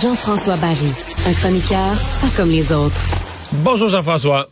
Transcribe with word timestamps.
Jean-François 0.00 0.56
Barry, 0.58 0.92
un 1.26 1.32
chroniqueur 1.32 1.96
pas 2.20 2.28
comme 2.36 2.50
les 2.50 2.70
autres. 2.72 3.00
Bonjour 3.52 3.88
Jean-François. 3.88 4.48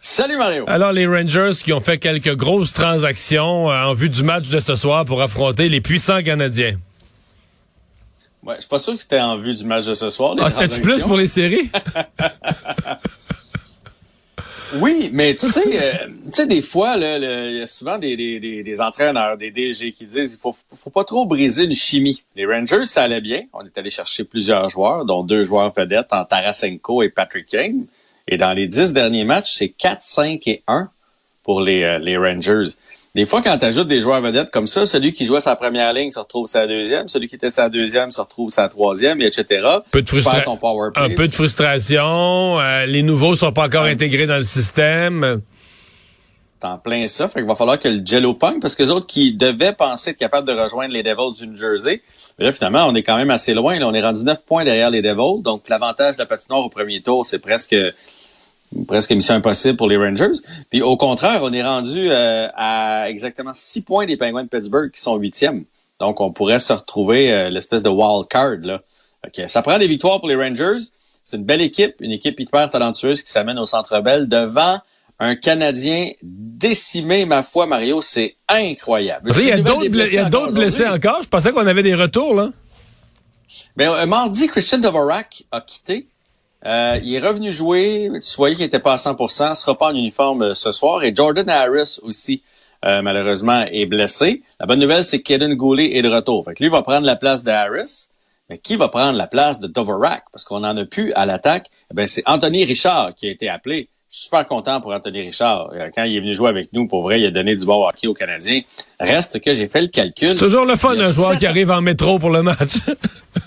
Salut 0.00 0.36
Mario. 0.36 0.64
Alors 0.66 0.92
les 0.92 1.06
Rangers 1.06 1.52
qui 1.62 1.72
ont 1.72 1.80
fait 1.80 1.98
quelques 1.98 2.34
grosses 2.34 2.72
transactions 2.72 3.70
euh, 3.70 3.84
en 3.84 3.94
vue 3.94 4.08
du 4.08 4.24
match 4.24 4.48
de 4.48 4.58
ce 4.58 4.74
soir 4.74 5.04
pour 5.04 5.22
affronter 5.22 5.68
les 5.68 5.80
puissants 5.80 6.22
Canadiens. 6.22 6.76
Ouais, 8.42 8.54
je 8.56 8.60
suis 8.62 8.68
pas 8.68 8.78
sûr 8.78 8.94
que 8.94 9.02
c'était 9.02 9.20
en 9.20 9.38
vue 9.38 9.54
du 9.54 9.64
match 9.64 9.84
de 9.84 9.94
ce 9.94 10.10
soir. 10.10 10.34
Ah, 10.40 10.50
c'était 10.50 10.80
plus 10.80 11.02
pour 11.02 11.16
les 11.16 11.26
séries? 11.26 11.70
oui, 14.74 15.10
mais 15.12 15.34
tu 15.34 15.46
sais, 15.46 15.62
euh, 15.80 16.08
tu 16.26 16.32
sais, 16.32 16.46
des 16.46 16.62
fois, 16.62 16.96
il 16.96 17.56
y 17.58 17.62
a 17.62 17.66
souvent 17.66 17.98
des, 17.98 18.16
des, 18.16 18.80
entraîneurs, 18.80 19.36
des 19.36 19.50
DG 19.50 19.92
qui 19.92 20.06
disent 20.06 20.34
il 20.34 20.40
faut, 20.40 20.54
faut 20.74 20.90
pas 20.90 21.04
trop 21.04 21.24
briser 21.24 21.64
une 21.64 21.74
chimie. 21.74 22.22
Les 22.34 22.46
Rangers, 22.46 22.84
ça 22.84 23.04
allait 23.04 23.20
bien. 23.20 23.44
On 23.52 23.64
est 23.64 23.78
allé 23.78 23.90
chercher 23.90 24.24
plusieurs 24.24 24.68
joueurs, 24.68 25.04
dont 25.04 25.22
deux 25.22 25.44
joueurs 25.44 25.72
vedettes 25.72 26.12
en 26.12 26.24
Tarasenko 26.24 27.02
et 27.02 27.10
Patrick 27.10 27.46
King. 27.46 27.86
Et 28.28 28.36
dans 28.36 28.52
les 28.52 28.66
dix 28.66 28.92
derniers 28.92 29.24
matchs, 29.24 29.54
c'est 29.54 29.68
4, 29.68 30.02
5 30.02 30.48
et 30.48 30.62
1 30.66 30.90
pour 31.42 31.60
les, 31.60 31.84
euh, 31.84 31.98
les 31.98 32.16
Rangers. 32.16 32.70
Des 33.16 33.24
fois, 33.24 33.40
quand 33.40 33.56
tu 33.56 33.64
ajoutes 33.64 33.88
des 33.88 34.02
joueurs 34.02 34.20
vedettes 34.20 34.50
comme 34.50 34.66
ça, 34.66 34.84
celui 34.84 35.14
qui 35.14 35.24
jouait 35.24 35.40
sa 35.40 35.56
première 35.56 35.94
ligne 35.94 36.10
se 36.10 36.18
retrouve 36.18 36.46
sa 36.48 36.66
deuxième, 36.66 37.08
celui 37.08 37.28
qui 37.28 37.36
était 37.36 37.48
sa 37.48 37.70
deuxième 37.70 38.10
se 38.10 38.20
retrouve 38.20 38.50
sa 38.50 38.68
troisième, 38.68 39.22
etc. 39.22 39.66
Peu 39.90 40.02
de 40.02 40.98
un 40.98 41.08
peu 41.14 41.26
de 41.26 41.32
frustration. 41.32 42.60
Euh, 42.60 42.84
les 42.84 43.02
nouveaux 43.02 43.34
sont 43.34 43.52
pas 43.52 43.68
encore 43.68 43.84
intégrés 43.84 44.26
dans 44.26 44.36
le 44.36 44.42
système. 44.42 45.40
en 46.62 46.76
plein 46.76 47.06
ça. 47.06 47.28
Fait 47.28 47.40
qu'il 47.40 47.48
va 47.48 47.54
falloir 47.54 47.80
que 47.80 47.88
le 47.88 48.04
jello 48.04 48.34
punk, 48.34 48.60
parce 48.60 48.74
que 48.74 48.82
les 48.82 48.90
autres 48.90 49.06
qui 49.06 49.32
devaient 49.32 49.72
penser 49.72 50.10
être 50.10 50.18
capables 50.18 50.46
de 50.46 50.52
rejoindre 50.52 50.92
les 50.92 51.02
Devils 51.02 51.40
du 51.40 51.46
New 51.46 51.56
Jersey, 51.56 52.02
mais 52.38 52.44
là, 52.44 52.52
finalement, 52.52 52.86
on 52.86 52.94
est 52.94 53.02
quand 53.02 53.16
même 53.16 53.30
assez 53.30 53.54
loin. 53.54 53.78
Là. 53.78 53.88
On 53.88 53.94
est 53.94 54.02
rendu 54.02 54.24
neuf 54.24 54.42
points 54.44 54.64
derrière 54.64 54.90
les 54.90 55.00
Devils. 55.00 55.42
Donc, 55.42 55.70
l'avantage 55.70 56.16
de 56.16 56.20
la 56.20 56.26
patinoire 56.26 56.62
au 56.62 56.68
premier 56.68 57.00
tour, 57.00 57.24
c'est 57.24 57.38
presque 57.38 57.74
presque 58.86 59.10
mission 59.12 59.34
impossible 59.34 59.76
pour 59.76 59.88
les 59.88 59.96
Rangers. 59.96 60.40
Puis 60.70 60.82
au 60.82 60.96
contraire, 60.96 61.40
on 61.42 61.52
est 61.52 61.62
rendu 61.62 62.10
euh, 62.10 62.48
à 62.54 63.08
exactement 63.08 63.52
six 63.54 63.82
points 63.82 64.06
des 64.06 64.16
Penguins 64.16 64.44
de 64.44 64.48
Pittsburgh 64.48 64.90
qui 64.90 65.00
sont 65.00 65.16
huitièmes. 65.16 65.64
Donc 66.00 66.20
on 66.20 66.32
pourrait 66.32 66.58
se 66.58 66.72
retrouver 66.72 67.32
euh, 67.32 67.48
l'espèce 67.48 67.82
de 67.82 67.88
wild 67.88 68.28
card 68.28 68.58
là. 68.62 68.80
ça 69.46 69.62
prend 69.62 69.78
des 69.78 69.86
victoires 69.86 70.20
pour 70.20 70.28
les 70.28 70.36
Rangers. 70.36 70.84
C'est 71.24 71.38
une 71.38 71.44
belle 71.44 71.62
équipe, 71.62 71.96
une 72.00 72.12
équipe 72.12 72.38
hyper 72.38 72.70
talentueuse 72.70 73.22
qui 73.22 73.32
s'amène 73.32 73.58
au 73.58 73.66
Centre 73.66 74.00
Bell 74.00 74.28
devant 74.28 74.78
un 75.18 75.34
Canadien 75.34 76.10
décimé, 76.22 77.24
ma 77.24 77.42
foi, 77.42 77.66
Mario, 77.66 78.02
c'est 78.02 78.36
incroyable. 78.48 79.32
Il 79.38 79.46
y 79.46 79.50
a 79.52 79.58
d'autres 79.58 80.52
blessés, 80.52 80.86
encore. 80.86 81.22
Je 81.22 81.28
pensais 81.28 81.52
qu'on 81.52 81.66
avait 81.66 81.82
des 81.82 81.94
retours 81.94 82.34
là. 82.34 82.50
Ben, 83.76 83.90
euh, 83.90 84.06
mardi, 84.06 84.46
Christian 84.48 84.78
Dvorak 84.78 85.44
a 85.50 85.60
quitté. 85.60 86.08
Euh, 86.66 86.98
il 87.02 87.14
est 87.14 87.20
revenu 87.20 87.52
jouer. 87.52 88.10
Tu 88.22 88.36
voyais 88.36 88.56
qu'il 88.56 88.64
n'était 88.64 88.80
pas 88.80 88.94
à 88.94 88.96
100%. 88.96 89.54
sera 89.54 89.78
pas 89.78 89.86
en 89.86 89.94
uniforme 89.94 90.42
euh, 90.42 90.54
ce 90.54 90.72
soir. 90.72 91.04
Et 91.04 91.14
Jordan 91.14 91.48
Harris 91.48 92.00
aussi, 92.02 92.42
euh, 92.84 93.02
malheureusement, 93.02 93.64
est 93.70 93.86
blessé. 93.86 94.42
La 94.58 94.66
bonne 94.66 94.80
nouvelle, 94.80 95.04
c'est 95.04 95.20
que 95.20 95.28
Kaden 95.34 95.54
Goulet 95.54 95.96
est 95.96 96.02
de 96.02 96.08
retour. 96.08 96.44
Fait 96.44 96.54
que 96.54 96.62
lui 96.62 96.70
va 96.70 96.82
prendre 96.82 97.06
la 97.06 97.16
place 97.16 97.44
de 97.44 97.50
Harris. 97.50 98.08
Mais 98.50 98.58
qui 98.58 98.76
va 98.76 98.88
prendre 98.88 99.16
la 99.16 99.26
place 99.26 99.60
de 99.60 99.66
Doverac? 99.68 100.24
Parce 100.32 100.44
qu'on 100.44 100.64
en 100.64 100.76
a 100.76 100.84
plus 100.84 101.12
à 101.14 101.24
l'attaque. 101.24 101.68
Eh 101.90 101.94
ben, 101.94 102.06
c'est 102.06 102.22
Anthony 102.26 102.64
Richard 102.64 103.14
qui 103.14 103.28
a 103.28 103.30
été 103.30 103.48
appelé. 103.48 103.88
Je 104.08 104.18
suis 104.18 104.24
super 104.24 104.46
content 104.46 104.80
pour 104.80 104.92
Anthony 104.92 105.22
Richard. 105.22 105.70
Quand 105.94 106.04
il 106.04 106.16
est 106.16 106.20
venu 106.20 106.32
jouer 106.32 106.48
avec 106.48 106.72
nous, 106.72 106.86
pour 106.86 107.02
vrai, 107.02 107.20
il 107.20 107.26
a 107.26 107.30
donné 107.32 107.56
du 107.56 107.64
bon 107.64 107.84
hockey 107.86 108.06
aux 108.06 108.14
Canadiens. 108.14 108.60
Reste 109.00 109.40
que 109.40 109.52
j'ai 109.52 109.66
fait 109.66 109.82
le 109.82 109.88
calcul. 109.88 110.28
C'est 110.28 110.36
toujours 110.36 110.64
le 110.64 110.76
fun, 110.76 110.98
un 110.98 111.10
joueur 111.10 111.38
qui 111.38 111.46
arrive 111.46 111.70
en 111.70 111.80
métro 111.80 112.18
pour 112.20 112.30
le 112.30 112.42
match. 112.42 112.76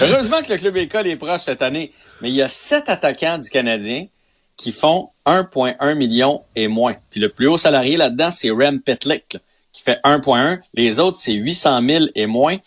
Heureusement 0.00 0.42
que 0.42 0.52
le 0.52 0.58
club 0.58 0.76
école 0.76 1.06
est 1.06 1.16
proche 1.16 1.42
cette 1.42 1.62
année. 1.62 1.92
Mais 2.20 2.30
il 2.30 2.34
y 2.34 2.42
a 2.42 2.48
sept 2.48 2.88
attaquants 2.88 3.38
du 3.38 3.48
Canadien 3.48 4.06
qui 4.56 4.72
font 4.72 5.10
1,1 5.24 5.94
million 5.94 6.42
et 6.54 6.68
moins. 6.68 6.94
Puis 7.10 7.18
le 7.18 7.30
plus 7.30 7.46
haut 7.46 7.56
salarié 7.56 7.96
là-dedans, 7.96 8.30
c'est 8.30 8.50
Rem 8.50 8.80
Petlick, 8.80 9.38
qui 9.72 9.82
fait 9.82 10.00
1,1. 10.04 10.60
Les 10.74 11.00
autres, 11.00 11.16
c'est 11.16 11.32
800 11.32 11.80
000 11.88 12.04
et 12.14 12.26
moins. 12.26 12.58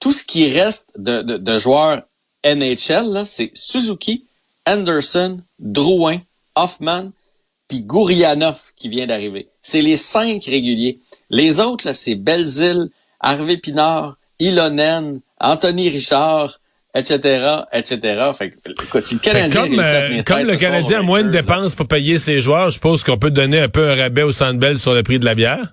Tout 0.00 0.12
ce 0.12 0.24
qui 0.24 0.48
reste 0.48 0.92
de, 0.96 1.20
de, 1.20 1.58
joueurs 1.58 2.02
NHL, 2.44 3.24
c'est 3.26 3.50
Suzuki, 3.52 4.24
Anderson, 4.66 5.42
Drouin, 5.58 6.22
Hoffman, 6.54 7.10
puis 7.68 7.82
Gourianov 7.82 8.60
qui 8.76 8.88
vient 8.88 9.06
d'arriver. 9.06 9.48
C'est 9.60 9.82
les 9.82 9.96
cinq 9.96 10.44
réguliers. 10.44 11.00
Les 11.28 11.60
autres, 11.60 11.92
c'est 11.92 12.14
Belzile, 12.14 12.88
Harvey 13.20 13.58
Pinard, 13.58 14.16
Ilonen, 14.38 15.20
Anthony 15.38 15.90
Richard, 15.90 16.60
etc., 16.94 17.62
etc. 17.72 18.32
Fait 18.36 18.54
écoute, 18.84 19.04
si 19.04 19.14
le 19.14 19.20
Canadien 19.20 19.62
comme, 19.62 19.78
euh, 19.78 20.22
comme 20.24 20.46
le 20.46 20.56
Canadien 20.56 21.00
a 21.00 21.02
moins 21.02 21.22
de 21.22 21.30
dépenses 21.30 21.74
pour 21.74 21.86
payer 21.86 22.18
ses 22.18 22.40
joueurs, 22.40 22.66
je 22.66 22.74
suppose 22.74 23.02
qu'on 23.02 23.18
peut 23.18 23.30
donner 23.30 23.60
un 23.60 23.68
peu 23.68 23.90
un 23.90 23.96
rabais 23.96 24.22
au 24.22 24.32
Sandbell 24.32 24.78
sur 24.78 24.94
le 24.94 25.02
prix 25.02 25.18
de 25.18 25.24
la 25.24 25.34
bière? 25.34 25.72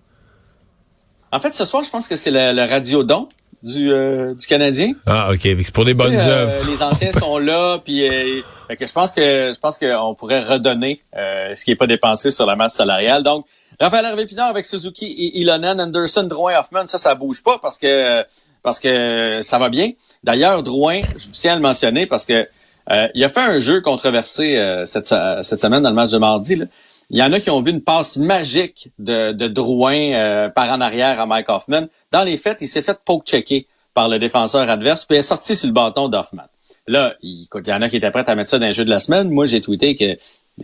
En 1.31 1.39
fait, 1.39 1.53
ce 1.53 1.65
soir, 1.65 1.83
je 1.83 1.89
pense 1.89 2.07
que 2.07 2.15
c'est 2.15 2.31
le, 2.31 2.67
radio 2.67 3.03
don 3.03 3.27
du, 3.61 3.91
euh, 3.91 4.33
du 4.33 4.47
Canadien. 4.47 4.93
Ah, 5.05 5.29
ok. 5.31 5.41
C'est 5.41 5.73
pour 5.73 5.85
des 5.85 5.93
bonnes 5.93 6.15
euh, 6.15 6.43
œuvres. 6.43 6.71
les 6.71 6.81
anciens 6.81 7.11
sont 7.17 7.37
là, 7.37 7.77
puis 7.83 8.03
que 8.69 8.87
je 8.87 8.93
pense 8.93 9.11
que 9.11 9.51
je 9.53 9.59
pense 9.59 9.77
qu'on 9.77 10.15
pourrait 10.15 10.43
redonner 10.43 11.01
ce 11.13 11.63
qui 11.63 11.71
n'est 11.71 11.75
pas 11.75 11.87
dépensé 11.87 12.31
sur 12.31 12.45
la 12.45 12.55
masse 12.55 12.75
salariale. 12.75 13.23
Donc, 13.23 13.45
Raphaël 13.79 14.05
Hervé 14.05 14.25
Pinard 14.25 14.49
avec 14.49 14.65
Suzuki 14.65 15.05
et 15.05 15.39
Ilonen, 15.39 15.79
Anderson, 15.79 16.23
Drouin, 16.23 16.59
Hoffman, 16.59 16.87
ça, 16.87 16.97
ça 16.97 17.15
bouge 17.15 17.41
pas 17.43 17.59
parce 17.61 17.77
que 17.77 18.25
parce 18.69 18.79
que 18.79 19.39
ça 19.41 19.57
va 19.57 19.69
bien. 19.69 19.93
D'ailleurs, 20.23 20.61
Drouin, 20.61 21.01
je 21.17 21.27
tiens 21.31 21.53
à 21.53 21.55
le 21.55 21.61
mentionner 21.63 22.05
parce 22.05 22.23
que 22.23 22.47
euh, 22.91 23.07
il 23.15 23.23
a 23.23 23.29
fait 23.29 23.39
un 23.39 23.59
jeu 23.59 23.81
controversé 23.81 24.57
euh, 24.57 24.85
cette, 24.85 25.07
semaine 25.07 25.81
dans 25.81 25.89
le 25.89 25.95
match 25.95 26.11
de 26.11 26.19
mardi. 26.19 26.61
Il 27.09 27.17
y 27.17 27.23
en 27.23 27.33
a 27.33 27.39
qui 27.39 27.49
ont 27.49 27.61
vu 27.61 27.71
une 27.71 27.81
passe 27.81 28.17
magique 28.17 28.91
de, 28.99 29.31
Drouin 29.47 30.11
euh, 30.13 30.49
par 30.49 30.69
en 30.69 30.81
arrière 30.81 31.19
à 31.19 31.25
Mike 31.25 31.49
Hoffman. 31.49 31.87
Dans 32.11 32.23
les 32.23 32.37
faits, 32.37 32.59
il 32.61 32.67
s'est 32.67 32.83
fait 32.83 32.99
poke-checker 33.03 33.65
par 33.95 34.07
le 34.07 34.19
défenseur 34.19 34.69
adverse, 34.69 35.05
puis 35.05 35.17
est 35.17 35.23
sorti 35.23 35.55
sur 35.55 35.65
le 35.65 35.73
bâton 35.73 36.07
d'Hoffman. 36.07 36.43
Là, 36.85 37.15
il, 37.23 37.47
il 37.51 37.67
y 37.67 37.73
en 37.73 37.81
a 37.81 37.89
qui 37.89 37.97
étaient 37.97 38.11
prêts 38.11 38.29
à 38.29 38.35
mettre 38.35 38.51
ça 38.51 38.59
dans 38.59 38.67
le 38.67 38.73
jeu 38.73 38.85
de 38.85 38.91
la 38.91 38.99
semaine. 38.99 39.31
Moi, 39.31 39.45
j'ai 39.45 39.61
tweeté 39.61 39.95
que 39.95 40.15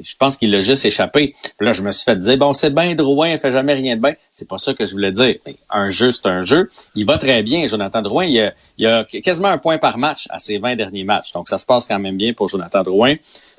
je 0.04 0.16
pense 0.18 0.38
qu'il 0.38 0.52
l'a 0.52 0.62
juste 0.62 0.86
échappé. 0.86 1.36
Puis 1.58 1.66
là, 1.66 1.74
je 1.74 1.82
me 1.82 1.92
suis 1.92 2.04
fait 2.04 2.20
dire, 2.20 2.38
bon, 2.38 2.54
c'est 2.54 2.74
bien 2.74 2.96
Drouin, 2.96 3.30
il 3.30 3.40
fait 3.40 3.52
jamais 3.52 3.74
rien 3.74 3.96
de 3.96 4.02
bien. 4.02 4.14
C'est 4.32 4.48
pas 4.48 4.58
ça 4.58 4.74
que 4.74 4.86
je 4.86 4.92
voulais 4.94 5.12
dire. 5.12 5.36
un 5.70 5.90
jeu, 5.90 6.12
c'est 6.12 6.28
un 6.28 6.44
jeu. 6.44 6.70
Il 6.96 7.06
va 7.06 7.18
très 7.18 7.44
bien, 7.44 7.68
Jonathan 7.68 8.02
Drouin. 8.02 8.26
Il 8.26 8.40
a, 8.40 8.54
il 8.78 8.88
a 8.88 9.04
quasiment 9.04 9.50
un 9.50 9.58
point 9.58 9.78
par 9.78 9.98
match 9.98 10.28
à 10.30 10.40
ses 10.40 10.58
20 10.58 10.76
derniers 10.76 11.04
matchs. 11.04 11.32
Donc, 11.32 11.50
ça 11.50 11.58
se 11.58 11.66
passe 11.66 11.86
quand 11.86 12.00
même 12.00 12.18
bien 12.18 12.34
pour 12.34 12.48
Jonathan 12.48 12.84
Drouin. 12.84 13.16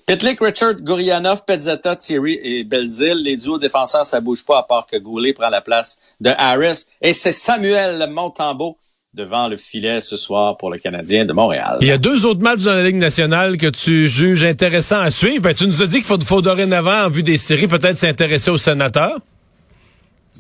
Pitlick, 0.06 0.38
Richard, 0.40 0.74
Gurianov, 0.74 1.44
Pezzetta, 1.44 1.96
Thierry 1.96 2.38
et 2.40 2.62
Belzil. 2.62 3.14
Les 3.24 3.36
duos 3.36 3.58
défenseurs, 3.58 4.06
ça 4.06 4.20
bouge 4.20 4.44
pas 4.44 4.58
à 4.58 4.62
part 4.62 4.86
que 4.86 4.96
Goulet 4.96 5.32
prend 5.32 5.50
la 5.50 5.60
place 5.60 5.98
de 6.20 6.30
Harris. 6.38 6.84
Et 7.02 7.12
c'est 7.12 7.32
Samuel 7.32 8.08
Montembeau 8.08 8.78
devant 9.16 9.48
le 9.48 9.56
filet 9.56 10.02
ce 10.02 10.18
soir 10.18 10.58
pour 10.58 10.70
le 10.70 10.78
Canadien 10.78 11.24
de 11.24 11.32
Montréal. 11.32 11.78
Il 11.80 11.88
y 11.88 11.90
a 11.90 11.96
deux 11.96 12.26
autres 12.26 12.42
matchs 12.42 12.64
dans 12.64 12.74
la 12.74 12.84
Ligue 12.84 12.96
nationale 12.96 13.56
que 13.56 13.68
tu 13.68 14.08
juges 14.08 14.44
intéressants 14.44 15.00
à 15.00 15.10
suivre. 15.10 15.40
Ben, 15.40 15.54
tu 15.54 15.66
nous 15.66 15.82
as 15.82 15.86
dit 15.86 15.96
qu'il 15.96 16.04
faut, 16.04 16.20
faut 16.20 16.42
dorénavant, 16.42 17.06
en 17.06 17.08
vue 17.08 17.22
des 17.22 17.38
séries, 17.38 17.66
peut-être 17.66 17.96
s'intéresser 17.96 18.50
aux 18.50 18.58
sénateurs. 18.58 19.16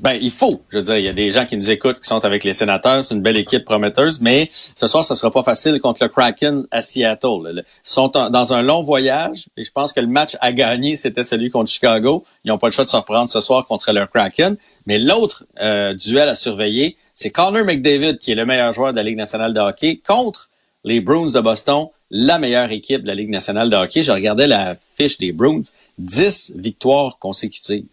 Ben, 0.02 0.18
il 0.20 0.30
faut. 0.30 0.62
Je 0.68 0.76
veux 0.76 0.82
dire, 0.82 0.98
il 0.98 1.04
y 1.04 1.08
a 1.08 1.14
des 1.14 1.30
gens 1.30 1.46
qui 1.46 1.56
nous 1.56 1.70
écoutent 1.70 2.00
qui 2.00 2.06
sont 2.06 2.22
avec 2.24 2.44
les 2.44 2.52
sénateurs. 2.52 3.02
C'est 3.02 3.14
une 3.14 3.22
belle 3.22 3.38
équipe 3.38 3.64
prometteuse, 3.64 4.20
mais 4.20 4.50
ce 4.52 4.86
soir, 4.86 5.04
ce 5.04 5.14
sera 5.14 5.30
pas 5.30 5.42
facile 5.42 5.80
contre 5.80 6.02
le 6.02 6.10
Kraken 6.10 6.66
à 6.70 6.82
Seattle. 6.82 7.52
Ils 7.56 7.64
sont 7.82 8.08
dans 8.08 8.52
un 8.52 8.60
long 8.60 8.82
voyage 8.82 9.46
et 9.56 9.64
je 9.64 9.70
pense 9.72 9.94
que 9.94 10.00
le 10.00 10.06
match 10.06 10.36
à 10.40 10.52
gagner, 10.52 10.96
c'était 10.96 11.24
celui 11.24 11.50
contre 11.50 11.70
Chicago. 11.70 12.24
Ils 12.44 12.48
n'ont 12.48 12.58
pas 12.58 12.66
le 12.66 12.72
choix 12.72 12.84
de 12.84 12.90
se 12.90 12.96
reprendre 12.96 13.30
ce 13.30 13.40
soir 13.40 13.66
contre 13.66 13.90
le 13.92 14.06
Kraken. 14.06 14.56
Mais 14.86 14.98
l'autre 14.98 15.44
euh, 15.62 15.94
duel 15.94 16.28
à 16.28 16.34
surveiller, 16.34 16.96
c'est 17.16 17.30
Connor 17.30 17.64
McDavid, 17.64 18.18
qui 18.18 18.32
est 18.32 18.34
le 18.34 18.44
meilleur 18.44 18.72
joueur 18.74 18.92
de 18.92 18.96
la 18.98 19.02
Ligue 19.02 19.16
nationale 19.16 19.54
de 19.54 19.58
hockey, 19.58 20.00
contre 20.06 20.50
les 20.84 21.00
Bruins 21.00 21.32
de 21.32 21.40
Boston, 21.40 21.86
la 22.10 22.38
meilleure 22.38 22.70
équipe 22.70 23.02
de 23.02 23.06
la 23.08 23.14
Ligue 23.14 23.30
nationale 23.30 23.70
de 23.70 23.76
hockey. 23.76 24.02
Je 24.02 24.12
regardais 24.12 24.46
la 24.46 24.74
fiche 24.96 25.18
des 25.18 25.32
Bruins. 25.32 25.62
10 25.98 26.56
victoires 26.56 27.18
consécutives. 27.18 27.86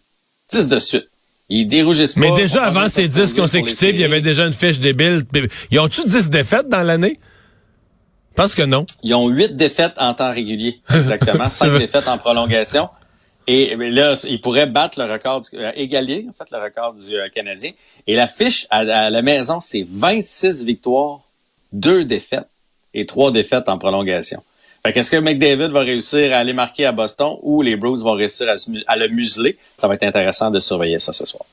10 0.50 0.68
de 0.68 0.78
suite. 0.78 1.08
Ils 1.48 1.66
dérougissent 1.66 2.14
pas. 2.14 2.20
Mais 2.20 2.32
déjà, 2.32 2.64
avant 2.64 2.86
ces 2.88 3.08
10 3.08 3.32
consécutives, 3.32 3.94
il 3.94 4.00
y 4.00 4.04
avait 4.04 4.20
déjà 4.20 4.46
une 4.46 4.52
fiche 4.52 4.78
débile. 4.78 5.22
Ils 5.70 5.80
ont-tu 5.80 6.04
10 6.04 6.28
défaites 6.28 6.68
dans 6.68 6.82
l'année? 6.82 7.18
Je 8.30 8.42
pense 8.42 8.54
que 8.54 8.62
non. 8.62 8.84
Ils 9.02 9.14
ont 9.14 9.28
8 9.28 9.56
défaites 9.56 9.94
en 9.96 10.12
temps 10.12 10.30
régulier. 10.30 10.80
Exactement. 10.94 11.46
5 11.50 11.78
défaites 11.78 12.08
en 12.08 12.18
prolongation. 12.18 12.90
Et 13.46 13.76
là, 13.76 14.14
ils 14.28 14.40
pourraient 14.40 14.66
battre 14.66 14.98
le 14.98 15.10
record, 15.10 15.42
du, 15.42 15.48
euh, 15.54 15.70
égaler 15.74 16.26
en 16.28 16.32
fait 16.32 16.50
le 16.50 16.62
record 16.62 16.94
du 16.94 17.14
euh, 17.14 17.28
Canadien. 17.28 17.72
Et 18.06 18.14
la 18.14 18.26
fiche 18.26 18.66
à, 18.70 18.78
à 18.78 19.10
la 19.10 19.22
maison, 19.22 19.60
c'est 19.60 19.84
26 19.86 20.64
victoires, 20.64 21.20
2 21.72 22.04
défaites 22.04 22.48
et 22.94 23.04
3 23.04 23.32
défaites 23.32 23.68
en 23.68 23.76
prolongation. 23.76 24.42
Est-ce 24.84 25.10
que 25.10 25.16
McDavid 25.16 25.68
va 25.68 25.80
réussir 25.80 26.34
à 26.34 26.38
aller 26.38 26.52
marquer 26.52 26.84
à 26.84 26.92
Boston 26.92 27.38
ou 27.42 27.62
les 27.62 27.74
Bruins 27.74 28.02
vont 28.02 28.12
réussir 28.12 28.46
à, 28.86 28.96
le 28.96 29.08
museler? 29.08 29.56
Ça 29.78 29.88
va 29.88 29.94
être 29.94 30.02
intéressant 30.02 30.50
de 30.50 30.58
surveiller 30.58 30.98
ça 30.98 31.14
ce 31.14 31.24
soir. 31.24 31.44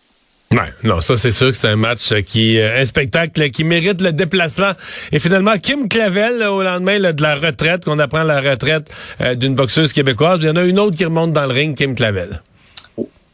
Ouais, 0.52 0.74
non, 0.84 1.00
ça 1.00 1.16
c'est 1.16 1.32
sûr 1.32 1.48
que 1.48 1.56
c'est 1.56 1.70
un 1.70 1.78
match 1.78 2.14
qui 2.24 2.60
euh, 2.60 2.82
un 2.82 2.86
spectacle 2.86 3.50
qui 3.52 3.64
mérite 3.64 4.02
le 4.02 4.12
déplacement. 4.12 4.72
Et 5.14 5.20
finalement, 5.20 5.58
Kim 5.58 5.88
Clavel 5.88 6.44
au 6.44 6.62
lendemain 6.62 7.00
de 7.00 7.22
la 7.22 7.36
retraite, 7.36 7.86
qu'on 7.86 8.00
apprend 8.00 8.24
la 8.24 8.42
retraite 8.42 8.92
euh, 9.22 9.36
d'une 9.36 9.56
boxeuse 9.56 9.94
québécoise, 9.94 10.40
il 10.42 10.48
y 10.48 10.50
en 10.50 10.58
a 10.58 10.64
une 10.64 10.78
autre 10.78 10.98
qui 10.98 11.06
remonte 11.06 11.32
dans 11.32 11.46
le 11.46 11.54
ring, 11.54 11.78
Kim 11.78 11.96
Clavel. 11.96 12.42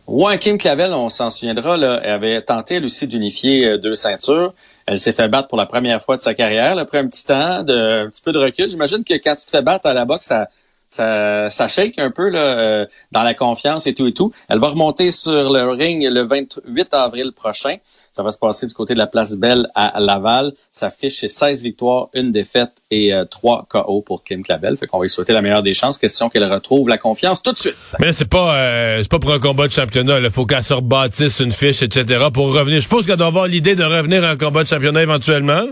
Ouais, 0.05 0.37
Kim 0.37 0.59
Clavel, 0.59 0.93
on 0.93 1.09
s'en 1.09 1.31
souviendra, 1.31 1.75
là, 1.75 1.99
elle 2.03 2.11
avait 2.11 2.41
tenté 2.41 2.75
elle 2.75 2.85
aussi 2.85 3.07
d'unifier 3.07 3.65
euh, 3.65 3.77
deux 3.79 3.95
ceintures. 3.95 4.53
Elle 4.85 4.99
s'est 4.99 5.11
fait 5.11 5.27
battre 5.27 5.47
pour 5.47 5.57
la 5.57 5.65
première 5.65 6.03
fois 6.03 6.17
de 6.17 6.21
sa 6.21 6.35
carrière. 6.35 6.77
après 6.77 6.99
un 6.99 7.07
petit 7.07 7.25
temps, 7.25 7.63
de, 7.63 8.05
un 8.05 8.09
petit 8.09 8.21
peu 8.21 8.31
de 8.31 8.37
recul. 8.37 8.69
J'imagine 8.69 9.03
que 9.03 9.15
quand 9.15 9.35
tu 9.35 9.45
te 9.45 9.51
fais 9.51 9.63
battre 9.63 9.87
à 9.87 9.93
la 9.93 10.05
boxe, 10.05 10.27
ça, 10.27 10.49
ça, 10.89 11.49
ça 11.49 11.67
shake 11.67 11.99
un 11.99 12.11
peu 12.11 12.29
là, 12.29 12.39
euh, 12.39 12.85
dans 13.11 13.23
la 13.23 13.33
confiance 13.33 13.87
et 13.87 13.93
tout 13.93 14.07
et 14.07 14.13
tout. 14.13 14.31
Elle 14.49 14.59
va 14.59 14.69
remonter 14.69 15.11
sur 15.11 15.51
le 15.51 15.69
ring 15.71 16.07
le 16.09 16.21
28 16.21 16.93
avril 16.93 17.31
prochain. 17.35 17.77
Ça 18.13 18.23
va 18.23 18.31
se 18.31 18.39
passer 18.39 18.65
du 18.65 18.73
côté 18.73 18.95
de 18.95 18.97
la 18.97 19.05
place 19.05 19.35
Belle 19.35 19.67
à 19.75 19.99
Laval. 19.99 20.53
Ça 20.71 20.89
fiche 20.89 21.27
16 21.27 21.61
victoires, 21.61 22.07
une 22.15 22.31
défaite 22.31 22.71
et 22.89 23.13
euh, 23.13 23.25
3 23.25 23.67
KO 23.69 24.01
pour 24.01 24.23
Kim 24.23 24.43
Clavel. 24.43 24.75
Fait 24.75 24.87
qu'on 24.87 24.97
va 24.97 25.03
lui 25.03 25.09
souhaiter 25.09 25.33
la 25.33 25.43
meilleure 25.43 25.61
des 25.61 25.75
chances. 25.75 25.99
Question 25.99 26.29
qu'elle 26.29 26.51
retrouve 26.51 26.89
la 26.89 26.97
confiance 26.97 27.43
tout 27.43 27.51
de 27.51 27.59
suite. 27.59 27.75
Mais 27.99 28.13
c'est 28.13 28.27
pas 28.27 28.57
euh, 28.57 28.99
c'est 29.03 29.11
pas 29.11 29.19
pour 29.19 29.33
un 29.33 29.39
combat 29.39 29.67
de 29.67 29.73
championnat. 29.73 30.19
Il 30.19 30.31
faut 30.31 30.47
qu'elle 30.47 30.63
se 30.63 30.73
rebâtisse 30.73 31.41
une 31.41 31.51
fiche, 31.51 31.83
etc. 31.83 32.25
pour 32.33 32.51
revenir. 32.51 32.81
Je 32.81 32.87
pense 32.87 33.05
qu'elle 33.05 33.17
doit 33.17 33.27
avoir 33.27 33.45
l'idée 33.45 33.75
de 33.75 33.83
revenir 33.83 34.23
à 34.23 34.29
un 34.29 34.37
combat 34.37 34.63
de 34.63 34.69
championnat 34.69 35.03
éventuellement. 35.03 35.65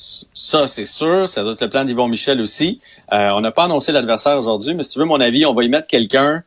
Ça, 0.00 0.66
c'est 0.66 0.86
sûr. 0.86 1.28
Ça 1.28 1.42
doit 1.42 1.52
être 1.52 1.60
le 1.60 1.68
plan 1.68 1.84
d'Yvon 1.84 2.08
Michel 2.08 2.40
aussi. 2.40 2.80
Euh, 3.12 3.30
on 3.30 3.42
n'a 3.42 3.52
pas 3.52 3.64
annoncé 3.64 3.92
l'adversaire 3.92 4.38
aujourd'hui, 4.38 4.74
mais 4.74 4.82
si 4.82 4.90
tu 4.90 4.98
veux 4.98 5.04
mon 5.04 5.20
avis, 5.20 5.44
on 5.44 5.52
va 5.52 5.62
y 5.62 5.68
mettre 5.68 5.86
quelqu'un 5.86 6.42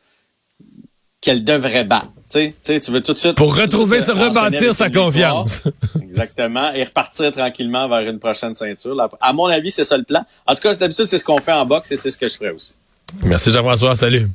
qu'elle 1.22 1.44
devrait 1.44 1.84
battre. 1.84 2.08
Tu 2.32 2.54
sais, 2.64 2.80
tu 2.80 2.92
veux 2.92 3.02
tout 3.02 3.14
de 3.14 3.20
suite... 3.20 3.38
Pour 3.38 3.56
retrouver, 3.56 4.02
se 4.02 4.12
rebâtir 4.12 4.74
sa 4.74 4.90
confiance. 4.90 5.62
Exactement. 6.02 6.74
Et 6.74 6.84
repartir 6.84 7.32
tranquillement 7.32 7.88
vers 7.88 8.10
une 8.10 8.18
prochaine 8.18 8.56
ceinture. 8.56 8.98
À 9.22 9.34
mon 9.34 9.46
avis, 9.46 9.70
c'est 9.70 9.86
ça 9.86 9.98
le 9.98 10.04
plan. 10.04 10.26
En 10.48 10.56
tout 10.56 10.62
cas, 10.62 10.74
d'habitude, 10.74 11.06
c'est 11.06 11.20
ce 11.20 11.24
qu'on 11.24 11.38
fait 11.38 11.54
en 11.54 11.66
boxe 11.66 11.92
et 11.92 11.96
c'est 11.96 12.10
ce 12.10 12.18
que 12.18 12.28
je 12.28 12.36
ferai 12.36 12.50
aussi. 12.50 12.76
Merci 13.24 13.54
Jean-François. 13.54 13.96
Salut. 13.96 14.28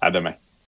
À 0.00 0.12
demain. 0.12 0.34